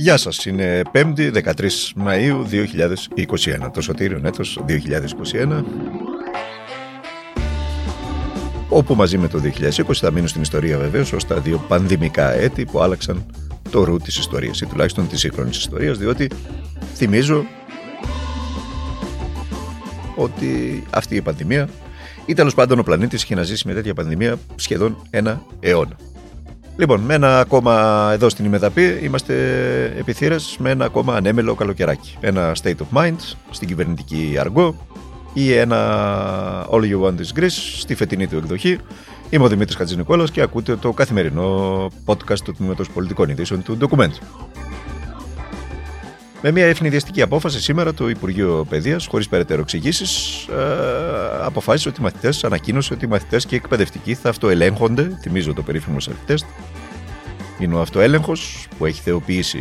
[0.00, 1.52] Γεια σας, είναι 5η 13
[2.06, 2.44] Μαΐου
[3.66, 5.62] 2021, το σωτήριο έτος 2021
[8.68, 12.64] όπου μαζί με το 2020 θα μείνουν στην ιστορία βεβαίως ως τα δύο πανδημικά έτη
[12.64, 13.26] που άλλαξαν
[13.70, 16.30] το ρου της ιστορίας ή τουλάχιστον της σύγχρονης ιστορίας διότι
[16.94, 17.44] θυμίζω
[20.16, 21.68] ότι αυτή η πανδημία
[22.26, 25.96] ή τέλος πάντων ο πλανήτης είχε να ζήσει με τέτοια πανδημία σχεδόν ένα αιώνα.
[26.78, 29.34] Λοιπόν, με ένα ακόμα εδώ στην Ημεδαπή είμαστε
[29.98, 32.16] επιθύρες με ένα ακόμα ανέμελο καλοκαιράκι.
[32.20, 33.16] Ένα state of mind
[33.50, 34.86] στην κυβερνητική αργό
[35.32, 38.78] ή ένα All You Want Is Greece στη φετινή του εκδοχή.
[39.30, 44.12] Είμαι ο Δημήτρης Χατζηνικόλας και ακούτε το καθημερινό podcast του Τμήματος Πολιτικών Ειδήσεων του Document.
[46.42, 52.02] Με μια ευνηδιαστική απόφαση σήμερα το Υπουργείο Παιδείας, χωρίς περαιτέρω εξηγήσεις, ε, αποφάσισε ότι οι
[52.02, 56.44] μαθητές, ανακοίνωσε ότι οι μαθητές και οι εκπαιδευτικοί θα αυτοελέγχονται, θυμίζω το περίφημο self-test,
[57.58, 59.58] είναι ο αυτοέλεγχος που έχει θεοποιήσει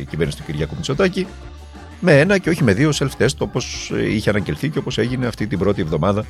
[0.00, 1.26] η κυβέρνηση του Κυριακού Μητσοτάκη,
[2.00, 5.58] με ένα και όχι με δύο self-test όπως είχε αναγγελθεί και όπως έγινε αυτή την
[5.58, 6.24] πρώτη εβδομάδα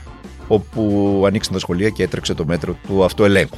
[0.48, 3.56] όπου ανοίξαν τα σχολεία και έτρεξε το μέτρο του αυτοελέγχου.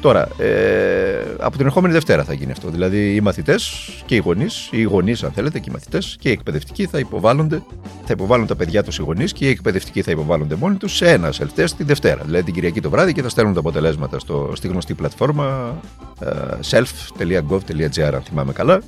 [0.00, 2.68] Τώρα, ε, από την ερχόμενη Δευτέρα θα γίνει αυτό.
[2.70, 6.32] Δηλαδή, οι μαθητές και οι γονείς, οι γονείς, αν θέλετε, και οι μαθητές και οι
[6.32, 7.62] εκπαιδευτικοί θα υποβάλλονται,
[8.04, 11.10] θα υποβάλλουν τα παιδιά τους οι γονείς και οι εκπαιδευτικοί θα υποβάλλονται μόνοι τους σε
[11.10, 12.22] ένα self-test τη Δευτέρα.
[12.24, 15.78] Δηλαδή, την Κυριακή το βράδυ και θα στέλνουν τα αποτελέσματα στο, στη γνωστή πλατφόρμα
[16.20, 16.26] ε,
[16.70, 18.82] self.gov.gr, αν θυμάμαι καλά.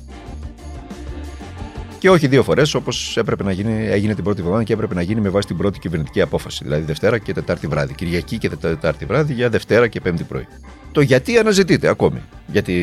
[1.99, 5.01] Και όχι δύο φορές όπως έπρεπε να γίνει, έγινε την πρώτη εβδομάδα και έπρεπε να
[5.01, 6.63] γίνει με βάση την πρώτη κυβερνητική απόφαση.
[6.63, 7.93] Δηλαδή Δευτέρα και Τετάρτη βράδυ.
[7.93, 10.47] Κυριακή και Τετάρτη βράδυ για Δευτέρα και Πέμπτη πρωί.
[10.91, 12.21] Το γιατί αναζητείται ακόμη.
[12.47, 12.73] Γιατί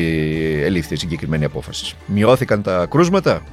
[0.63, 1.95] ελήφθη η συγκεκριμένη απόφαση.
[2.05, 3.43] Μειώθηκαν τα κρούσματα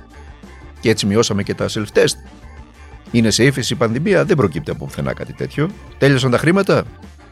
[0.80, 2.14] και έτσι μειώσαμε και τα self-test.
[3.10, 5.68] Είναι σε ύφεση η πανδημία, δεν προκύπτει από πουθενά κάτι τέτοιο.
[5.98, 6.84] Τέλειωσαν τα χρήματα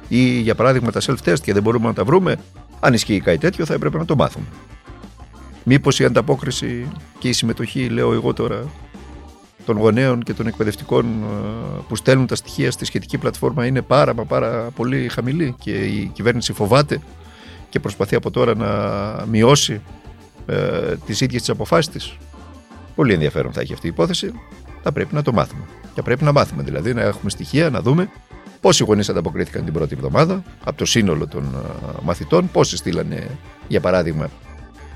[0.09, 2.37] ή για παράδειγμα τα self-test και δεν μπορούμε να τα βρούμε.
[2.81, 4.47] Αν ισχύει κάτι τέτοιο θα έπρεπε να το μάθουμε.
[5.65, 8.65] Μήπως η ανταπόκριση και η συμμετοχή, λέω εγώ τώρα,
[9.65, 14.15] των γονέων και των εκπαιδευτικών ε, που στέλνουν τα στοιχεία στη σχετική πλατφόρμα είναι πάρα
[14.15, 17.01] μα πάρα πολύ χαμηλή και η κυβέρνηση φοβάται
[17.69, 18.71] και προσπαθεί από τώρα να
[19.27, 19.81] μειώσει
[20.47, 22.17] ε, τις ίδιες τις αποφάσεις της.
[22.95, 24.33] Πολύ ενδιαφέρον θα έχει αυτή η υπόθεση.
[24.83, 25.65] Θα πρέπει να το μάθουμε.
[25.95, 28.11] Και πρέπει να μάθουμε δηλαδή, να έχουμε στοιχεία, να δούμε
[28.61, 33.39] πόσοι γονείς ανταποκρίθηκαν την πρώτη εβδομάδα από το σύνολο των ε, μαθητών, πόσοι στείλανε
[33.69, 34.31] για παράδειγμα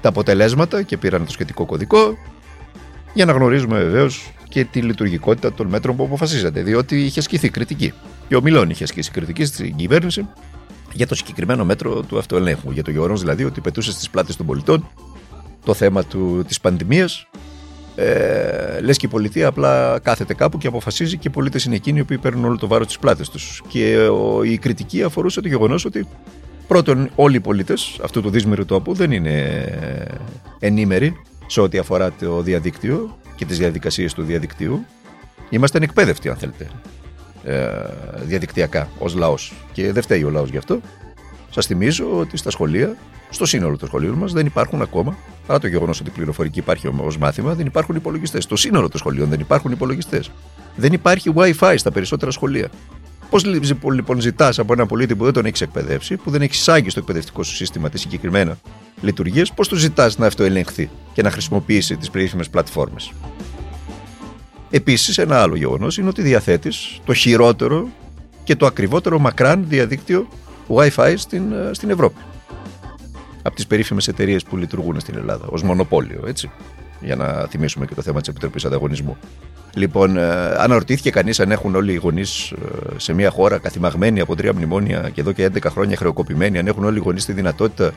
[0.01, 2.17] τα αποτελέσματα και πήραν το σχετικό κωδικό
[3.15, 6.63] για να γνωρίζουμε βεβαίως και τη λειτουργικότητα των μέτρων που αποφασίζεται.
[6.63, 7.93] Διότι είχε ασκηθεί κριτική.
[8.29, 10.27] Και ο Μιλών είχε ασκήσει κριτική στην κυβέρνηση
[10.93, 12.71] για το συγκεκριμένο μέτρο του αυτοελέγχου.
[12.71, 14.89] Για το γεγονός δηλαδή ότι πετούσε στις πλάτες των πολιτών
[15.65, 16.05] το θέμα
[16.47, 17.27] της πανδημίας.
[17.95, 22.05] Ε, Λες και η πολιτεία απλά κάθεται κάπου και αποφασίζει και οι πολίτες είναι εκείνοι
[22.05, 23.63] που παίρνουν όλο το βάρος της πλάτη τους.
[23.69, 26.07] Και ο, η κριτική αφορούσε το γεγονός ότι
[26.67, 29.65] πρώτον, όλοι οι πολίτες αυτού του δύσμερου τόπου δεν είναι
[30.59, 31.17] ενήμεροι
[31.47, 34.85] σε ό,τι αφορά το διαδίκτυο και τις διαδικασίες του διαδικτύου.
[35.51, 36.71] Είμαστε ανεκπαίδευτοι, αν θέλετε,
[37.45, 37.69] ε,
[38.25, 39.53] διαδικτυακά ως λαός.
[39.73, 40.81] Και δεν φταίει ο λαός γι' αυτό.
[41.51, 42.97] Σας θυμίζω ότι στα σχολεία,
[43.31, 45.17] στο σύνολο των σχολείων μας, δεν υπάρχουν ακόμα,
[45.47, 48.45] παρά το γεγονός ότι η πληροφορική υπάρχει ως μάθημα, δεν υπάρχουν υπολογιστές.
[48.45, 50.31] Στο σύνολο των σχολείων δεν υπάρχουν υπολογιστές.
[50.77, 52.69] Δεν υπάρχει WiFi στα περισσότερα σχολεία.
[53.31, 53.45] Πώς
[53.93, 57.01] λοιπόν ζητάς από έναν πολίτη που δεν τον έχεις εκπαιδεύσει, που δεν έχεις εισάγει στο
[57.01, 58.59] εκπαιδευτικό σου σύστημα τι συγκεκριμένα
[59.01, 63.13] λειτουργίες, πώς τους ζητάς να αυτοελεγχθεί και να χρησιμοποιήσει τις περίφημες πλατφόρμες.
[64.71, 67.89] Επίσης, ένα άλλο γεγονός είναι ότι διαθέτεις το χειρότερο
[68.45, 70.29] και το ακριβότερο μακράν διαδίκτυο
[70.69, 72.21] WiFi στην, ε, στην Ευρώπη.
[73.43, 76.51] Από τις περίφημες εταιρείες που λειτουργούν στην Ελλάδα, ως μονοπόλιο, έτσι.
[77.01, 79.17] Για να θυμίσουμε και το θέμα της Επιτροπής Ανταγωνισμού.
[79.75, 80.29] Λοιπόν, ε,
[80.59, 82.57] αναρωτήθηκε κανείς αν έχουν όλοι οι γονείς ε,
[82.97, 86.85] σε μια χώρα καθημαγμένοι από τρία μνημόνια και εδώ και 11 χρόνια χρεοκοπημένοι, αν έχουν
[86.85, 87.93] όλοι οι γονείς τη δυνατότητα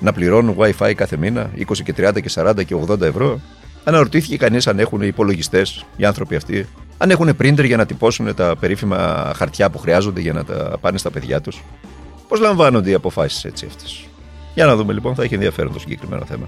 [0.00, 3.40] να πληρώνουν WiFi κάθε μήνα 20 και 30 και 40 και 80 ευρώ.
[3.84, 6.66] Αναρωτήθηκε κανείς αν έχουν υπολογιστές οι άνθρωποι αυτοί,
[6.98, 10.98] αν έχουν printer για να τυπώσουν τα περίφημα χαρτιά που χρειάζονται για να τα πάνε
[10.98, 11.62] στα παιδιά τους.
[12.28, 14.06] Πώς λαμβάνονται οι αποφάσεις έτσι αυτές;
[14.54, 16.46] Για να δούμε λοιπόν, θα έχει ενδιαφέρον το συγκεκριμένο θέμα.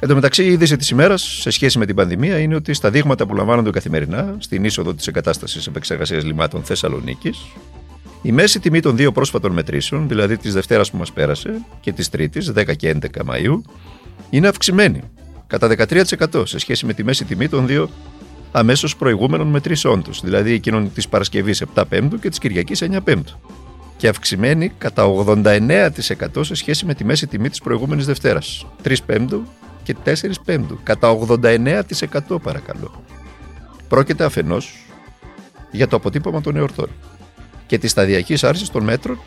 [0.00, 2.90] Εν τω μεταξύ, η είδηση της ημέρας σε σχέση με την πανδημία είναι ότι στα
[2.90, 7.46] δείγματα που λαμβάνονται καθημερινά στην είσοδο της εγκατάστασης επεξεργασίας λιμάτων Θεσσαλονίκης,
[8.22, 12.08] η μέση τιμή των δύο πρόσφατων μετρήσεων, δηλαδή της Δευτέρας που μας πέρασε και της
[12.08, 13.62] Τρίτης, 10 και 11 Μαου,
[14.30, 15.02] είναι αυξημένη
[15.46, 17.90] κατά 13% σε σχέση με τη μέση τιμή των δύο
[18.52, 23.38] αμέσως προηγούμενων μετρήσεών τους, δηλαδή εκείνων της Παρασκευής 7 Πέμπτου και της Κυριακής 9 Πέμπτου.
[23.96, 29.42] Και αυξημένη κατά 89% σε σχέση με τη μέση τιμή της προηγούμενης Δευτέρας, 3 Πέμπτου
[29.82, 30.78] και 4 Πέμπτου.
[30.82, 33.04] Κατά 89% παρακαλώ.
[33.88, 34.86] Πρόκειται αφενός
[35.70, 36.88] για το αποτύπωμα των εορτών
[37.68, 39.18] και της σταδιακής άρσης των μέτρων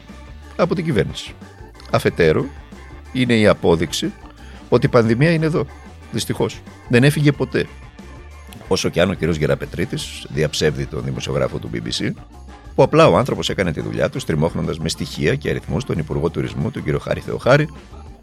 [0.56, 1.34] από την κυβέρνηση.
[1.92, 2.46] Αφετέρου,
[3.12, 4.14] είναι η απόδειξη
[4.70, 5.66] ότι η πανδημία είναι εδώ.
[6.12, 6.62] Δυστυχώς.
[6.90, 7.68] Δεν έφυγε ποτέ.
[8.68, 9.24] Όσο και αν ο κ.
[9.24, 12.12] Γεραπετρίτης διαψεύδει τον δημοσιογράφο του BBC,
[12.76, 16.30] που απλά ο άνθρωπος έκανε τη δουλειά του, στριμώχνοντας με στοιχεία και αριθμούς τον Υπουργό
[16.30, 17.02] Τουρισμού, τον κ.
[17.02, 17.68] Χάρη Θεοχάρη,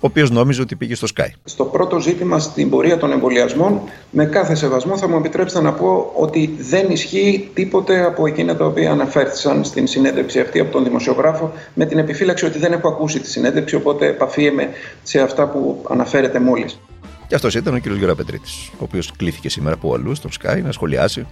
[0.00, 1.28] ο οποίος νόμιζε ότι πήγε στο Sky.
[1.44, 3.80] Στο πρώτο ζήτημα στην πορεία των εμβολιασμών,
[4.10, 8.64] με κάθε σεβασμό θα μου επιτρέψετε να πω ότι δεν ισχύει τίποτε από εκείνα τα
[8.64, 13.20] οποία αναφέρθησαν στην συνέντευξη αυτή από τον δημοσιογράφο, με την επιφύλαξη ότι δεν έχω ακούσει
[13.20, 14.68] τη συνέντευξη, οπότε επαφίεμαι
[15.02, 16.80] σε αυτά που αναφέρετε μόλις.
[17.26, 17.86] Και αυτός ήταν ο κ.
[17.86, 21.26] Γεραπετρίτης, ο οποίος κλήθηκε σήμερα από αλλού στο Sky να σχολιάσει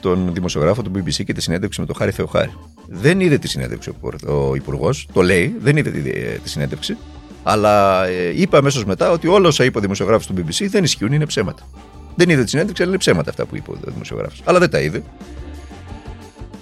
[0.00, 2.52] τον δημοσιογράφο του BBC και τη συνέντευξη με τον Χάρη Θεοχάρη.
[2.88, 3.92] Δεν είδε τη συνέντευξη
[4.26, 5.90] ο Υπουργός, το λέει, δεν είδε
[6.42, 6.96] τη συνέντευξη,
[7.42, 11.12] αλλά ε, είπε αμέσως μετά ότι όλα όσα είπε ο δημοσιογράφος του BBC δεν ισχύουν,
[11.12, 11.62] είναι ψέματα.
[12.14, 14.42] Δεν είδε τη συνέντευξη, αλλά είναι ψέματα αυτά που είπε ο δημοσιογράφος.
[14.44, 15.02] Αλλά δεν τα είδε.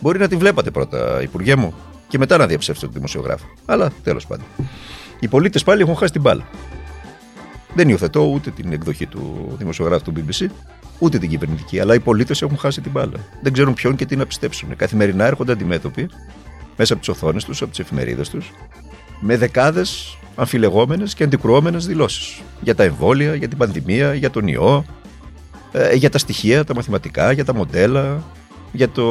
[0.01, 1.75] Μπορεί να τη βλέπατε πρώτα, Υπουργέ μου,
[2.09, 3.47] και μετά να διαψεύσετε τον δημοσιογράφο.
[3.65, 4.47] Αλλά τέλος πάντων.
[5.21, 6.49] Οι πολίτες πάλι έχουν χάσει την μπάλα.
[7.75, 10.47] Δεν υιοθετώ ούτε την εκδοχή του δημοσιογράφου του BBC,
[10.99, 11.81] ούτε την κυβερνητική.
[11.81, 13.19] Αλλά οι πολίτες έχουν χάσει την μπάλα.
[13.43, 14.77] Δεν ξέρουν ποιον και τι να πιστέψουν.
[14.77, 16.09] Καθημερινά έρχονται αντιμέτωποι
[16.77, 18.53] μέσα από τις οθόνες τους, από τις εφημερίδες τους,
[19.21, 22.43] με δεκάδες αμφιλεγόμενες και αντικρουόμενες δηλώσεις.
[22.61, 24.85] Για τα εμβόλια, για την πανδημία, για τον ιό,
[25.73, 28.23] ε, για τα στοιχεία, τα μαθηματικά, για τα μοντέλα,
[28.73, 29.05] για το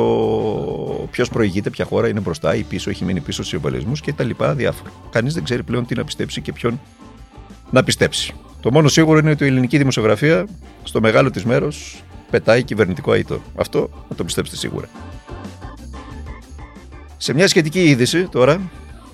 [1.11, 4.23] ποιος προηγείται, ποια χώρα είναι μπροστά ή πίσω, έχει μείνει πίσω στους εμβολιασμούς και τα
[4.23, 4.91] λοιπά διάφορα.
[5.09, 6.79] Κανείς δεν ξέρει πλέον τι να πιστέψει και ποιον
[7.69, 8.33] να πιστέψει.
[8.61, 10.47] Το μόνο σίγουρο είναι ότι η ελληνική δημοσιογραφία
[10.83, 13.41] στο μεγάλο της μέρος πετάει κυβερνητικό αίτο.
[13.55, 14.89] Αυτό να το πιστέψετε σίγουρα.
[17.17, 18.61] Σε μια σχετική είδηση τώρα,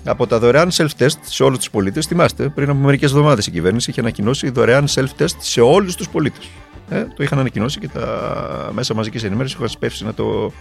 [0.04, 3.90] από τα δωρεάν self-test σε όλους τους πολίτες, θυμάστε, πριν από μερικές εβδομάδες η κυβέρνηση
[3.90, 6.48] είχε ανακοινώσει δωρεάν self-test σε όλους τους πολίτες.
[6.88, 10.52] Ε, το είχαν ανακοινώσει και τα μέσα μαζικής ενημέρωσης είχαν σπεύσει να το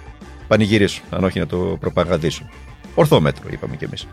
[0.48, 2.50] πανηγυρίσουν, αν όχι να το προπαγανδίσουν.
[2.96, 4.08] Ορθό μέτρο, είπαμε κι εμείς.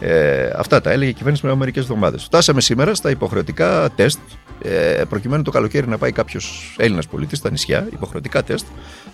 [0.00, 2.24] Ε, αυτά τα έλεγε η κυβέρνηση πριν από μερικές εβδομάδες.
[2.24, 4.18] Φτάσαμε σήμερα στα υποχρεωτικά τεστ,
[4.62, 8.66] ε, προκειμένου το καλοκαίρι να πάει κάποιος Έλληνας πολίτης στα νησιά, υποχρεωτικά τεστ,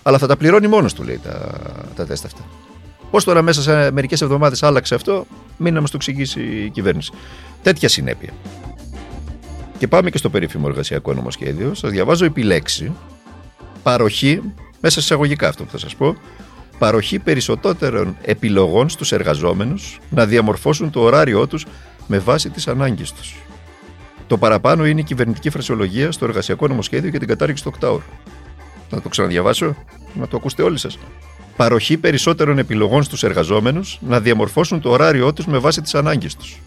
[0.03, 1.51] αλλά θα τα πληρώνει μόνος του, λέει, τα,
[1.95, 2.41] τα τεστ αυτά.
[3.15, 5.25] Πώς τώρα μέσα σε μερικές εβδομάδες άλλαξε αυτό,
[5.57, 7.11] μην να μας το εξηγήσει η κυβέρνηση.
[7.61, 8.33] Τέτοια συνέπεια.
[9.77, 11.73] Και πάμε και στο περίφημο εργασιακό νομοσχέδιο.
[11.73, 12.91] Σας διαβάζω επιλέξη
[13.83, 14.41] παροχή,
[14.81, 16.15] μέσα σε εισαγωγικά αυτό που θα σας πω,
[16.77, 21.65] παροχή περισσότερων επιλογών στους εργαζόμενους να διαμορφώσουν το ωράριό τους
[22.07, 23.35] με βάση τις ανάγκες τους.
[24.27, 28.03] Το παραπάνω είναι η κυβερνητική φρασιολογία στο εργασιακό νομοσχέδιο για την κατάργηση του οκτάωρου.
[28.89, 29.75] Να το ξαναδιαβάσω,
[30.13, 30.97] να το ακούσετε όλοι σας.
[31.55, 36.61] Παροχή περισσότερων επιλογών στους εργαζόμενους να διαμορφώσουν το ωράριό τους με βάση τις ανάγκες τους.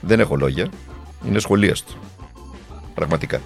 [0.00, 0.68] Δεν έχω λόγια,
[1.26, 1.92] είναι σχολίαστο.
[2.94, 3.40] Πραγματικά.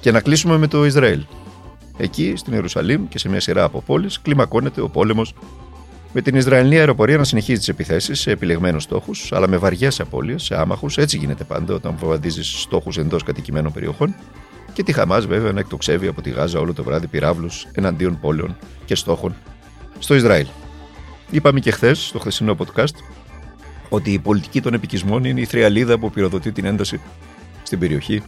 [0.00, 1.24] Και να κλείσουμε με το Ισραήλ.
[1.96, 5.34] Εκεί, στην Ιερουσαλήμ και σε μια σειρά από πόλεις, κλιμακώνεται ο πόλεμος
[6.12, 10.42] με την Ισραηλινή αεροπορία να συνεχίζει τις επιθέσεις σε επιλεγμένους στόχους, αλλά με βαριές απώλειες
[10.42, 10.98] σε άμαχους.
[10.98, 14.14] Έτσι γίνεται πάντα όταν βομβαρδίζεις στόχους εντός κατοικημένων περιοχών.
[14.72, 18.56] Και τη Χαμάς, βέβαια, να εκτοξεύει από τη Γάζα όλο το βράδυ πυράβλους εναντίον πόλεων
[18.84, 19.34] και στόχων
[19.98, 20.46] στο Ισραήλ.
[21.30, 22.94] Είπαμε και χθες, στο χθεσινό podcast,
[23.88, 27.00] ότι η πολιτική των επικισμών είναι η θριαλίδα που πυροδοτεί την ένταση
[27.62, 28.22] στην περιοχή,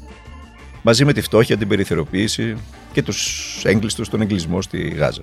[0.82, 2.56] μαζί με τη φτώχεια, την περιθωριοποίηση,
[2.92, 5.22] και τους έγκλειστους στον εγκλισμό στη Γάζα.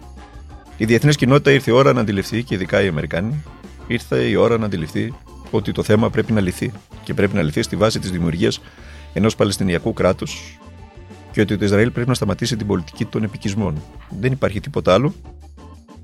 [0.77, 3.43] Η διεθνής κοινότητα ήρθε η ώρα να αντιληφθεί, και ειδικά οι Αμερικάνοι,
[3.87, 5.13] ήρθε η ώρα να αντιληφθεί
[5.51, 6.71] ότι το θέμα πρέπει να λυθεί
[7.03, 8.61] και πρέπει να λυθεί στη βάση της δημιουργίας
[9.13, 10.59] ενός Παλαιστινιακού κράτους
[11.35, 13.81] και ότι το Ισραήλ πρέπει να σταματήσει την πολιτική των επικισμών.
[14.19, 15.13] Δεν υπάρχει τίποτα άλλο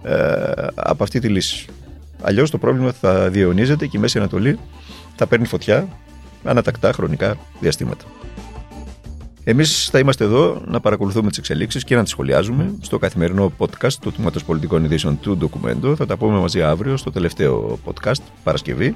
[0.03, 1.65] ε, από αυτή τη λύση.
[2.21, 4.59] Αλλιώς το πρόβλημα θα διαιωνίζεται και η Μέση Ανατολή
[5.15, 5.87] θα παίρνει φωτιά
[6.43, 8.05] ανατακτά χρονικά διαστήματα.
[9.43, 13.93] Εμείς θα είμαστε εδώ να παρακολουθούμε τις εξελίξεις και να τις σχολιάζουμε στο καθημερινό podcast
[13.93, 15.95] του Τμήματος Πολιτικών Ειδήσεων του Ντοκουμέντο.
[15.95, 18.95] Θα τα πούμε μαζί αύριο στο τελευταίο podcast, Παρασκευή.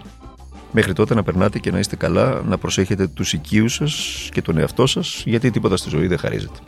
[0.78, 4.58] Μέχρι τότε να περνάτε και να είστε καλά, να προσέχετε τους οικείους σας και τον
[4.58, 6.60] εαυτό σας, γιατί τίποτα στη ζωή δεν χαρίζεται.